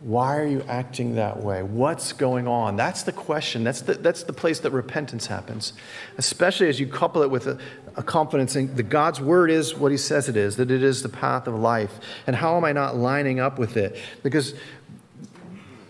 [0.00, 1.64] Why are you acting that way?
[1.64, 2.76] What's going on?
[2.76, 3.64] That's the question.
[3.64, 5.72] That's the, that's the place that repentance happens,
[6.18, 7.58] especially as you couple it with a,
[7.98, 11.02] a confidence in that God's word is what he says it is, that it is
[11.02, 11.98] the path of life.
[12.28, 13.98] And how am I not lining up with it?
[14.22, 14.54] Because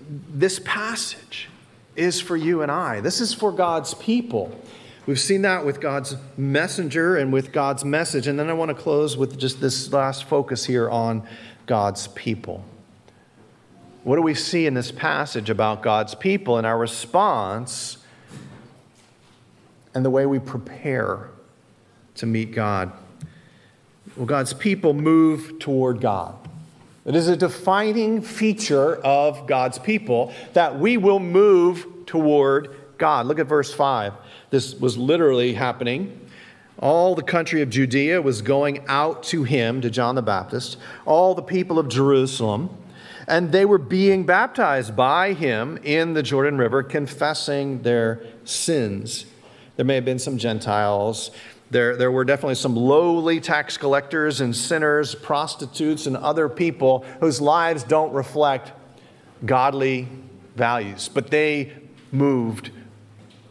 [0.08, 1.50] this passage
[1.96, 4.58] is for you and I, this is for God's people.
[5.04, 8.26] We've seen that with God's messenger and with God's message.
[8.26, 11.26] And then I want to close with just this last focus here on
[11.66, 12.64] God's people.
[14.02, 17.98] What do we see in this passage about God's people and our response
[19.94, 21.28] and the way we prepare
[22.18, 22.92] to meet God?
[24.16, 26.36] Well, God's people move toward God.
[27.04, 33.26] It is a defining feature of God's people that we will move toward God.
[33.26, 34.12] Look at verse 5.
[34.50, 36.28] This was literally happening.
[36.80, 40.76] All the country of Judea was going out to him, to John the Baptist,
[41.06, 42.70] all the people of Jerusalem,
[43.26, 49.26] and they were being baptized by him in the Jordan River, confessing their sins.
[49.76, 51.30] There may have been some Gentiles.
[51.70, 57.40] There, there were definitely some lowly tax collectors and sinners, prostitutes, and other people whose
[57.40, 58.72] lives don't reflect
[59.44, 60.08] godly
[60.56, 61.72] values, but they
[62.10, 62.70] moved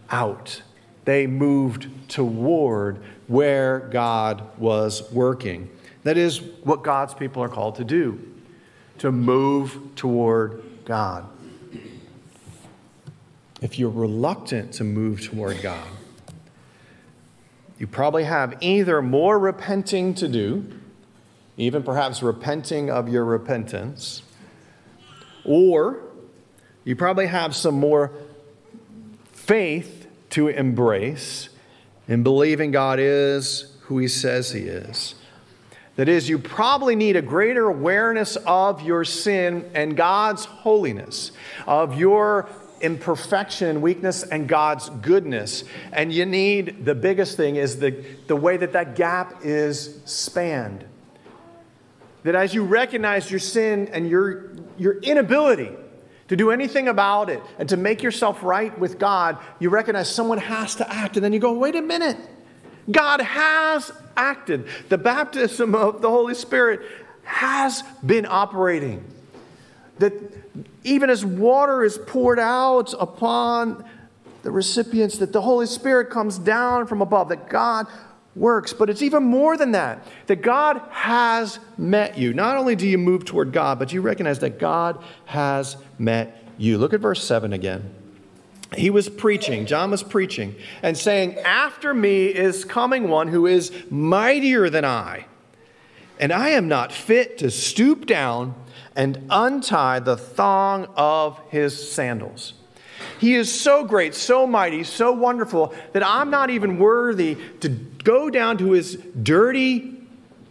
[0.09, 0.61] out
[1.07, 5.69] they moved toward where God was working.
[6.03, 8.21] That is what God's people are called to do
[8.97, 11.25] to move toward God.
[13.61, 15.87] If you're reluctant to move toward God,
[17.79, 20.65] you probably have either more repenting to do,
[21.57, 24.23] even perhaps repenting of your repentance,
[25.45, 26.01] or
[26.83, 28.11] you probably have some more
[29.31, 31.49] faith to embrace
[32.07, 35.15] in believing God is who He says He is.
[35.95, 41.31] That is, you probably need a greater awareness of your sin and God's holiness,
[41.65, 42.47] of your
[42.81, 45.63] imperfection and weakness and God's goodness.
[45.91, 50.85] And you need the biggest thing is the, the way that that gap is spanned.
[52.23, 55.71] That as you recognize your sin and your, your inability
[56.27, 60.37] to do anything about it and to make yourself right with God, you recognize someone
[60.37, 61.15] has to act.
[61.15, 62.17] And then you go, wait a minute.
[62.89, 64.67] God has acted.
[64.89, 66.81] The baptism of the Holy Spirit
[67.23, 69.03] has been operating.
[69.99, 70.46] That
[70.83, 73.83] even as water is poured out upon
[74.43, 77.87] the recipients, that the Holy Spirit comes down from above, that God
[78.35, 78.71] works.
[78.71, 82.33] But it's even more than that that God has met you.
[82.33, 86.77] Not only do you move toward God, but you recognize that God has met you.
[86.77, 87.93] Look at verse 7 again.
[88.75, 93.71] He was preaching, John was preaching, and saying, After me is coming one who is
[93.89, 95.25] mightier than I,
[96.19, 98.55] and I am not fit to stoop down
[98.97, 102.53] and untie the thong of his sandals.
[103.19, 108.29] He is so great, so mighty, so wonderful that I'm not even worthy to go
[108.29, 110.01] down to his dirty,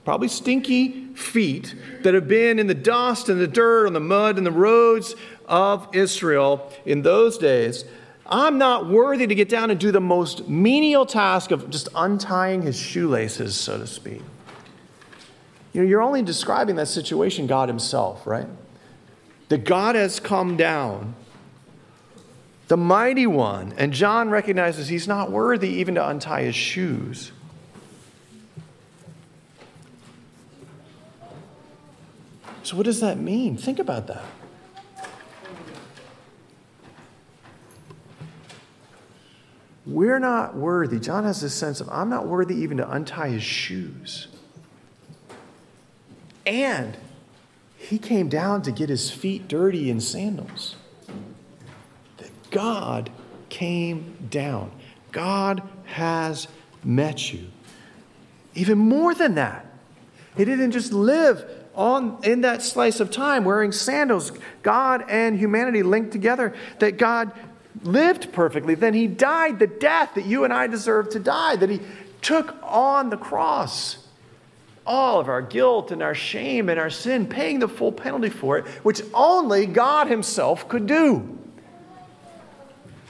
[0.05, 4.39] probably stinky feet that have been in the dust and the dirt and the mud
[4.39, 5.15] and the roads
[5.47, 7.85] of Israel in those days
[8.29, 12.63] I'm not worthy to get down and do the most menial task of just untying
[12.63, 14.21] his shoelaces, so to speak.
[15.77, 18.49] You know, you're only describing that situation, God Himself, right?
[19.51, 21.15] That God has come down,
[22.69, 27.31] the mighty one, and John recognizes he's not worthy even to untie his shoes.
[32.63, 33.59] So, what does that mean?
[33.59, 34.25] Think about that.
[39.85, 40.99] We're not worthy.
[40.99, 44.29] John has this sense of, I'm not worthy even to untie his shoes.
[46.47, 46.97] And
[47.77, 50.77] he came down to get his feet dirty in sandals.
[52.19, 53.11] That God
[53.49, 54.71] came down.
[55.13, 56.49] God has
[56.85, 57.47] met you.
[58.55, 59.67] Even more than that,
[60.37, 64.33] he didn't just live on in that slice of time wearing sandals
[64.63, 67.31] god and humanity linked together that god
[67.83, 71.69] lived perfectly then he died the death that you and i deserve to die that
[71.69, 71.79] he
[72.23, 74.06] took on the cross
[74.87, 78.59] all of our guilt and our shame and our sin paying the full penalty for
[78.59, 81.33] it which only god himself could do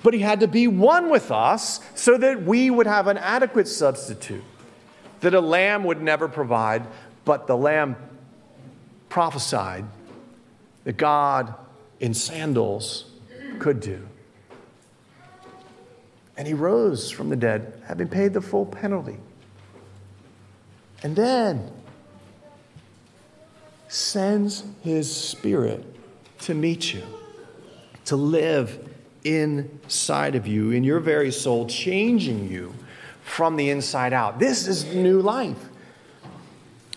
[0.02, 3.68] but he had to be one with us so that we would have an adequate
[3.68, 4.44] substitute
[5.20, 6.86] that a lamb would never provide
[7.24, 7.96] but the lamb
[9.08, 9.84] prophesied
[10.84, 11.54] that God
[12.00, 13.10] in sandals
[13.58, 14.06] could do.
[16.36, 19.16] And he rose from the dead, having paid the full penalty.
[21.02, 21.70] And then
[23.88, 25.84] sends his spirit
[26.40, 27.02] to meet you,
[28.06, 28.88] to live
[29.24, 32.74] inside of you, in your very soul, changing you
[33.22, 34.38] from the inside out.
[34.38, 35.68] This is new life.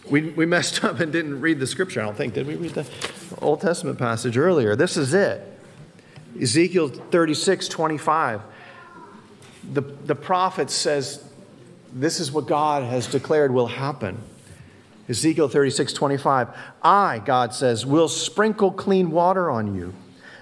[0.09, 2.33] We, we messed up and didn't read the scripture, I don't think.
[2.33, 2.87] Did we read the
[3.41, 4.75] Old Testament passage earlier?
[4.75, 5.45] This is it
[6.39, 8.41] Ezekiel 36 25.
[9.73, 11.23] The, the prophet says,
[11.91, 14.17] This is what God has declared will happen.
[15.07, 16.49] Ezekiel 36 25.
[16.83, 19.93] I, God says, will sprinkle clean water on you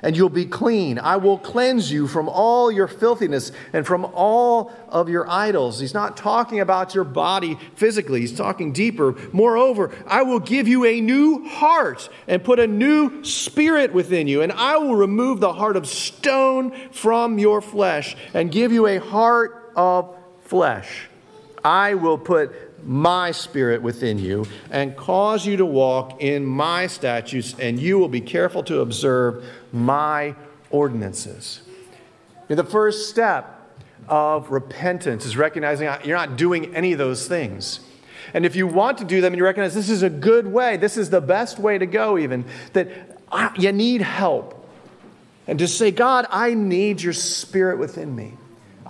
[0.01, 0.99] and you'll be clean.
[0.99, 5.79] I will cleanse you from all your filthiness and from all of your idols.
[5.79, 9.15] He's not talking about your body physically, he's talking deeper.
[9.31, 14.41] Moreover, I will give you a new heart and put a new spirit within you,
[14.41, 18.99] and I will remove the heart of stone from your flesh and give you a
[18.99, 21.09] heart of flesh.
[21.63, 22.51] I will put
[22.85, 28.07] my spirit within you and cause you to walk in my statutes, and you will
[28.07, 29.43] be careful to observe
[29.73, 30.35] my
[30.69, 31.61] ordinances.
[32.47, 33.53] The first step
[34.07, 37.81] of repentance is recognizing you're not doing any of those things.
[38.33, 40.77] And if you want to do them and you recognize this is a good way,
[40.77, 42.89] this is the best way to go, even, that
[43.57, 44.53] you need help.
[45.47, 48.33] And just say, God, I need your spirit within me.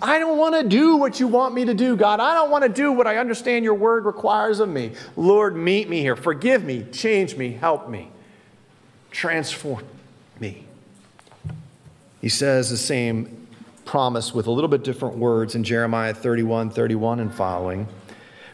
[0.02, 2.20] I don't want to do what you want me to do, God.
[2.20, 4.92] I don't want to do what I understand your word requires of me.
[5.16, 6.16] Lord, meet me here.
[6.16, 8.10] Forgive me, change me, help me,
[9.10, 9.84] transform
[10.38, 10.64] me.
[12.20, 13.46] He says the same
[13.84, 17.88] promise with a little bit different words in Jeremiah 31 31 and following.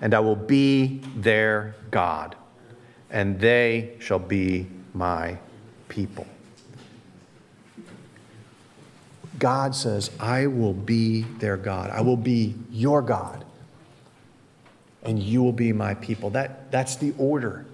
[0.00, 2.36] and I will be their God,
[3.10, 5.38] and they shall be my
[5.88, 6.26] people.
[9.38, 11.90] God says, I will be their God.
[11.90, 13.44] I will be your God,
[15.02, 16.30] and you will be my people.
[16.30, 17.64] That, that's the order.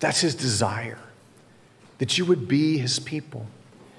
[0.00, 0.98] That's his desire.
[1.98, 3.46] That you would be his people,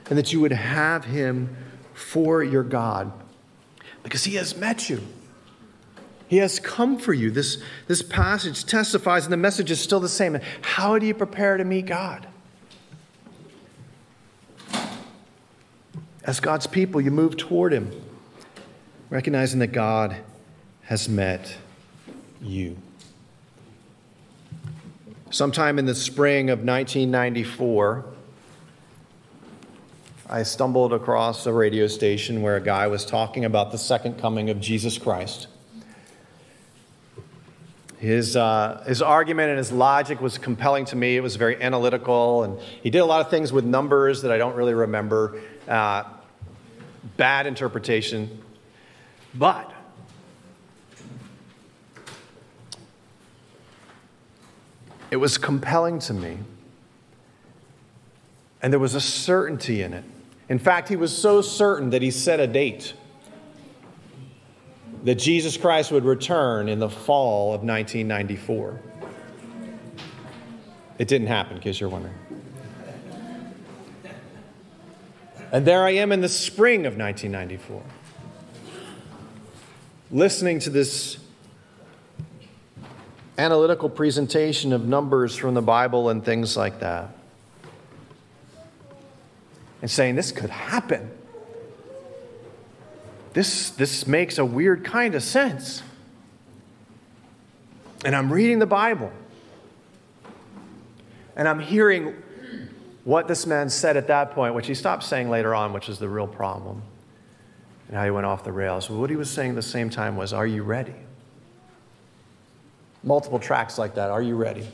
[0.10, 1.56] and that you would have him
[1.94, 3.12] for your God,
[4.04, 5.02] because he has met you.
[6.34, 7.30] He has come for you.
[7.30, 10.40] This, this passage testifies, and the message is still the same.
[10.64, 12.26] How do you prepare to meet God?
[16.24, 17.92] As God's people, you move toward Him,
[19.12, 20.16] recognizing that God
[20.86, 21.56] has met
[22.42, 22.78] you.
[25.30, 28.06] Sometime in the spring of 1994,
[30.28, 34.50] I stumbled across a radio station where a guy was talking about the second coming
[34.50, 35.46] of Jesus Christ.
[38.04, 41.16] His, uh, his argument and his logic was compelling to me.
[41.16, 44.38] It was very analytical, and he did a lot of things with numbers that I
[44.38, 45.40] don't really remember.
[45.70, 46.04] Uh,
[47.16, 48.44] bad interpretation.
[49.34, 49.72] But
[55.10, 56.40] it was compelling to me.
[58.62, 60.04] And there was a certainty in it.
[60.50, 62.96] In fact, he was so certain that he set a date
[65.04, 68.80] that Jesus Christ would return in the fall of 1994.
[70.98, 72.16] It didn't happen, in case you're wondering.
[75.52, 77.84] And there I am in the spring of 1994,
[80.12, 81.18] listening to this
[83.38, 87.10] analytical presentation of numbers from the Bible and things like that,
[89.82, 91.12] and saying, This could happen.
[93.34, 95.82] This, this makes a weird kind of sense.
[98.06, 99.12] And I'm reading the Bible.
[101.36, 102.16] And I'm hearing
[103.04, 106.00] what this man said at that point, which he stopped saying later on, which is
[106.00, 106.84] the real problem,
[107.88, 108.90] and how he went off the rails.
[108.90, 110.94] What he was saying at the same time was, Are you ready?
[113.04, 114.68] Multiple tracks like that, Are you ready?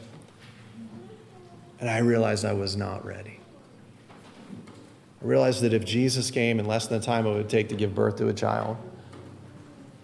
[1.80, 3.39] And I realized I was not ready.
[5.22, 7.76] I realized that if Jesus came in less than the time it would take to
[7.76, 8.78] give birth to a child,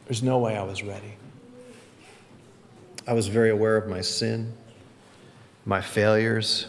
[0.06, 1.14] there's no way I was ready.
[3.08, 4.54] I was very aware of my sin
[5.66, 6.68] my failures.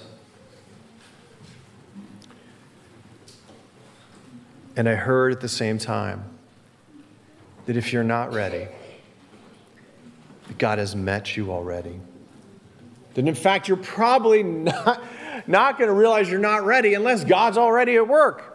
[4.75, 6.25] And I heard at the same time
[7.67, 8.69] that if you're not ready,
[10.59, 11.99] God has met you already.
[13.15, 15.03] That in fact, you're probably not,
[15.47, 18.53] not going to realize you're not ready unless God's already at work.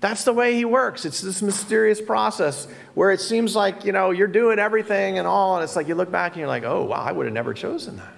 [0.00, 1.04] That's the way He works.
[1.04, 5.56] It's this mysterious process where it seems like, you know, you're doing everything and all,
[5.56, 7.54] and it's like you look back and you're like, oh, wow, I would have never
[7.54, 8.16] chosen that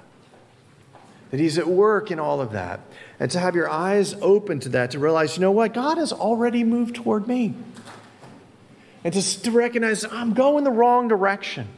[1.30, 2.80] that He's at work in all of that.
[3.20, 6.12] And to have your eyes open to that, to realize, you know what, God has
[6.12, 7.54] already moved toward me.
[9.04, 11.68] And to, to recognize I'm going the wrong direction.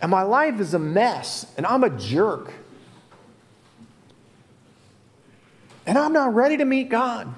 [0.00, 2.52] And my life is a mess, and I'm a jerk.
[5.86, 7.32] And I'm not ready to meet God.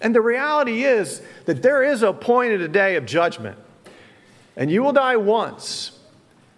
[0.00, 3.58] And the reality is that there is a point in a day of judgment.
[4.56, 5.98] And you will die once.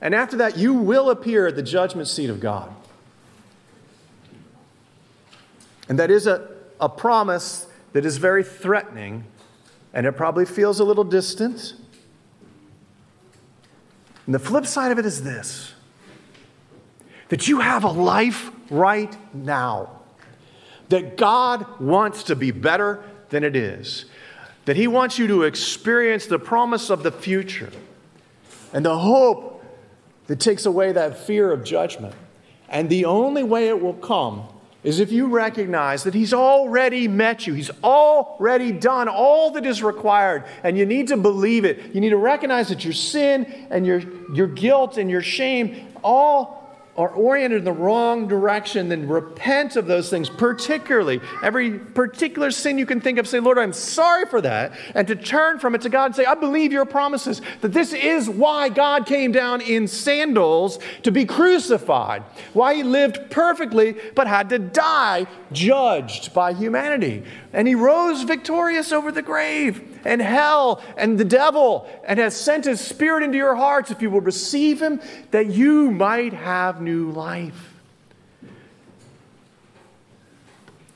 [0.01, 2.73] And after that, you will appear at the judgment seat of God.
[5.89, 6.49] And that is a,
[6.81, 9.25] a promise that is very threatening,
[9.93, 11.75] and it probably feels a little distant.
[14.27, 15.75] And the flip side of it is this
[17.29, 20.02] that you have a life right now,
[20.93, 24.05] that God wants to be better than it is,
[24.67, 27.71] that He wants you to experience the promise of the future
[28.75, 29.65] and the hope
[30.27, 32.15] that takes away that fear of judgment.
[32.69, 34.45] And the only way it will come
[34.85, 39.83] is if you recognize that He's already met you, He's already done all that is
[39.83, 41.95] required, and you need to believe it.
[41.95, 44.03] You need to recognize that your sin and your,
[44.35, 46.62] your guilt and your shame all
[46.97, 52.77] are oriented in the wrong direction, then repent of those things, particularly every particular sin
[52.77, 53.27] you can think of.
[53.27, 54.73] Say, Lord, I'm sorry for that.
[54.95, 57.95] And to turn from it to God and say, I believe your promises, that this
[57.95, 64.27] is why God came down in sandals to be crucified, why he lived perfectly but
[64.27, 67.25] had to die judged by humanity.
[67.55, 72.65] And he rose victorious over the grave and hell and the devil and has sent
[72.65, 75.01] his spirit into your hearts if you will receive him,
[75.31, 77.75] that you might have new life.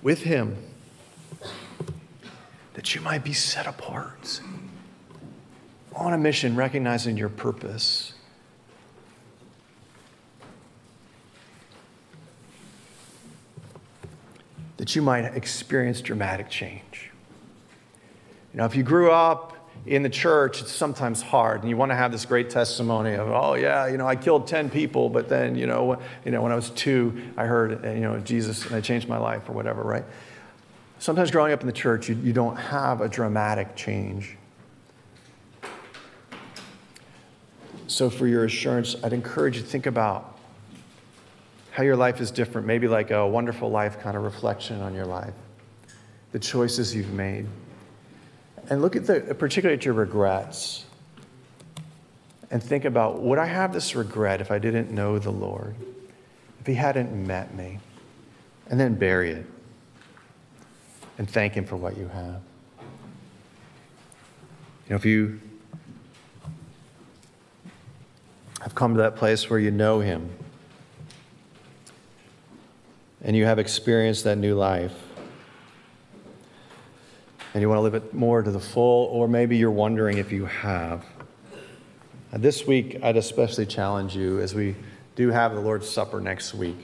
[0.03, 0.57] With him,
[2.75, 4.41] that you might be set apart
[5.97, 8.13] on a mission, recognizing your purpose.
[14.77, 16.86] That you might experience dramatic change.
[18.57, 19.53] Know, if you grew up
[19.85, 23.29] in the church, it's sometimes hard, and you want to have this great testimony of,
[23.29, 26.53] oh yeah, you know, I killed ten people, but then, you know, you know, when
[26.53, 29.53] I was two, I heard, eh, you know, Jesus, and I changed my life, or
[29.53, 30.05] whatever, right?
[30.99, 34.39] Sometimes growing up in the church, you, you don't have a dramatic change.
[37.89, 40.39] So, for your assurance, I'd encourage you to think about
[41.73, 45.05] how your life is different, maybe like a wonderful life kind of reflection on your
[45.05, 45.35] life,
[46.33, 47.47] the choices you've made
[48.69, 50.85] and look at the, particularly at your regrets
[52.51, 55.75] and think about would I have this regret if I didn't know the Lord,
[56.61, 57.79] if He hadn't met me?
[58.69, 59.47] And then bury it
[61.19, 62.41] and thank Him for what you have.
[64.87, 65.41] You know, if you
[68.61, 70.31] have come to that place where you know Him
[73.23, 75.06] and you have experienced that new life,
[77.57, 80.31] and you want to live it more to the full, or maybe you're wondering if
[80.31, 81.07] you have.
[82.31, 84.77] And this week, I'd especially challenge you as we
[85.15, 86.77] do have the Lord's Supper next week.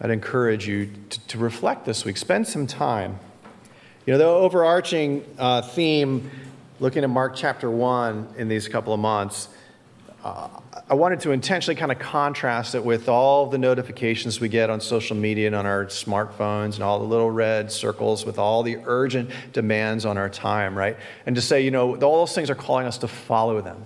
[0.00, 2.16] I'd encourage you to, to reflect this week.
[2.16, 3.20] Spend some time.
[4.06, 6.28] You know, the overarching uh, theme,
[6.80, 9.50] looking at Mark chapter 1 in these couple of months,
[10.26, 10.48] uh,
[10.88, 14.80] I wanted to intentionally kind of contrast it with all the notifications we get on
[14.80, 18.78] social media and on our smartphones and all the little red circles with all the
[18.86, 20.96] urgent demands on our time, right?
[21.26, 23.84] And to say, you know, all those things are calling us to follow them.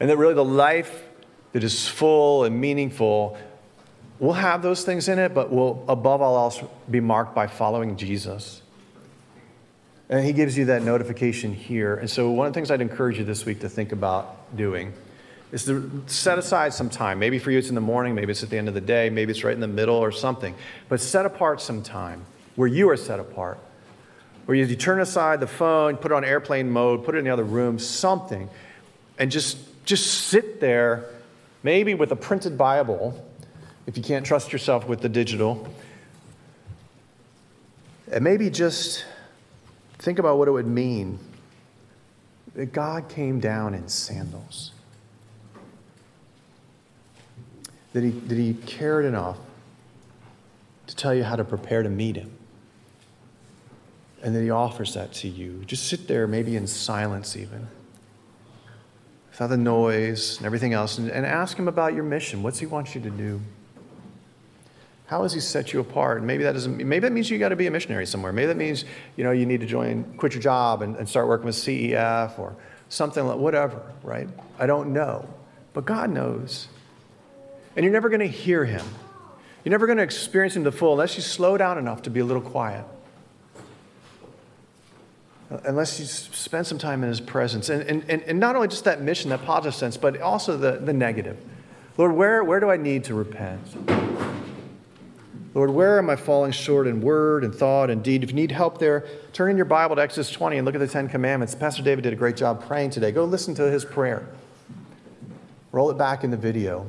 [0.00, 1.04] And that really the life
[1.52, 3.36] that is full and meaningful
[4.20, 7.96] will have those things in it, but will above all else be marked by following
[7.96, 8.62] Jesus.
[10.10, 11.94] And he gives you that notification here.
[11.96, 14.94] And so, one of the things I'd encourage you this week to think about doing
[15.52, 17.18] is to set aside some time.
[17.18, 19.10] Maybe for you it's in the morning, maybe it's at the end of the day,
[19.10, 20.54] maybe it's right in the middle or something.
[20.88, 22.24] But set apart some time
[22.56, 23.58] where you are set apart.
[24.46, 27.30] Where you turn aside the phone, put it on airplane mode, put it in the
[27.30, 28.48] other room, something,
[29.18, 31.04] and just, just sit there,
[31.62, 33.22] maybe with a printed Bible,
[33.86, 35.68] if you can't trust yourself with the digital.
[38.10, 39.04] And maybe just
[39.98, 41.18] think about what it would mean
[42.54, 44.72] that God came down in sandals.
[47.92, 49.38] that he, that he cared enough
[50.86, 52.30] to tell you how to prepare to meet him.
[54.22, 55.64] And that he offers that to you.
[55.66, 57.68] Just sit there, maybe in silence, even,
[59.30, 62.42] without the noise and everything else, and, and ask him about your mission.
[62.42, 63.40] What's he want you to do?
[65.08, 66.22] How has he set you apart?
[66.22, 66.76] Maybe that doesn't.
[66.76, 68.30] Maybe that means you got to be a missionary somewhere.
[68.30, 68.84] Maybe that means
[69.16, 72.38] you know you need to join, quit your job, and, and start working with CEF
[72.38, 72.54] or
[72.90, 73.80] something like whatever.
[74.02, 74.28] Right?
[74.58, 75.26] I don't know,
[75.72, 76.68] but God knows.
[77.74, 78.84] And you're never going to hear him.
[79.64, 82.20] You're never going to experience him to full unless you slow down enough to be
[82.20, 82.84] a little quiet.
[85.50, 87.70] Uh, unless you spend some time in his presence.
[87.70, 90.92] And, and, and not only just that mission, that positive sense, but also the, the
[90.92, 91.38] negative.
[91.96, 93.62] Lord, where, where do I need to repent?
[95.54, 98.22] Lord, where am I falling short in word and thought and deed?
[98.22, 100.78] If you need help there, turn in your Bible to Exodus 20 and look at
[100.78, 101.54] the Ten Commandments.
[101.54, 103.12] Pastor David did a great job praying today.
[103.12, 104.28] Go listen to his prayer.
[105.72, 106.86] Roll it back in the video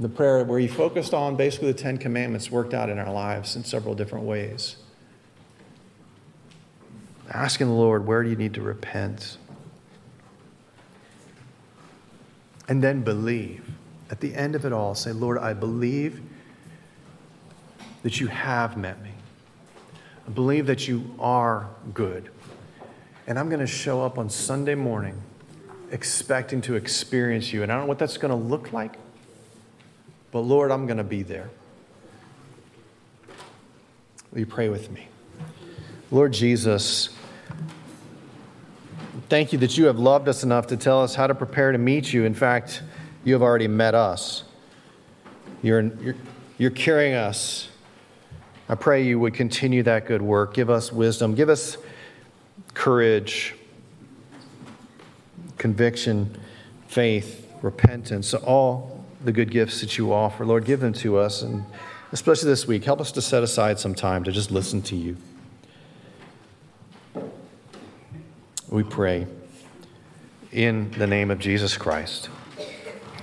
[0.00, 3.56] the prayer where he focused on basically the Ten Commandments worked out in our lives
[3.56, 4.76] in several different ways.
[7.30, 9.36] Asking the Lord, where do you need to repent?
[12.68, 13.68] And then believe.
[14.10, 16.22] At the end of it all, say, Lord, I believe
[18.02, 19.10] that you have met me.
[20.26, 22.30] I believe that you are good.
[23.26, 25.20] And I'm going to show up on Sunday morning
[25.90, 27.62] expecting to experience you.
[27.62, 28.96] And I don't know what that's going to look like.
[30.30, 31.50] But Lord, I'm going to be there.
[34.32, 35.08] Will you pray with me?
[36.12, 37.08] Lord Jesus,
[39.28, 41.78] thank you that you have loved us enough to tell us how to prepare to
[41.78, 42.24] meet you.
[42.24, 42.82] In fact,
[43.24, 44.44] you have already met us.
[45.62, 46.14] You're, you're,
[46.58, 47.69] you're carrying us.
[48.70, 50.54] I pray you would continue that good work.
[50.54, 51.34] Give us wisdom.
[51.34, 51.76] Give us
[52.72, 53.56] courage,
[55.58, 56.38] conviction,
[56.86, 60.46] faith, repentance, all the good gifts that you offer.
[60.46, 61.42] Lord, give them to us.
[61.42, 61.64] And
[62.12, 65.16] especially this week, help us to set aside some time to just listen to you.
[68.68, 69.26] We pray
[70.52, 72.28] in the name of Jesus Christ.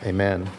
[0.04, 0.50] Amen.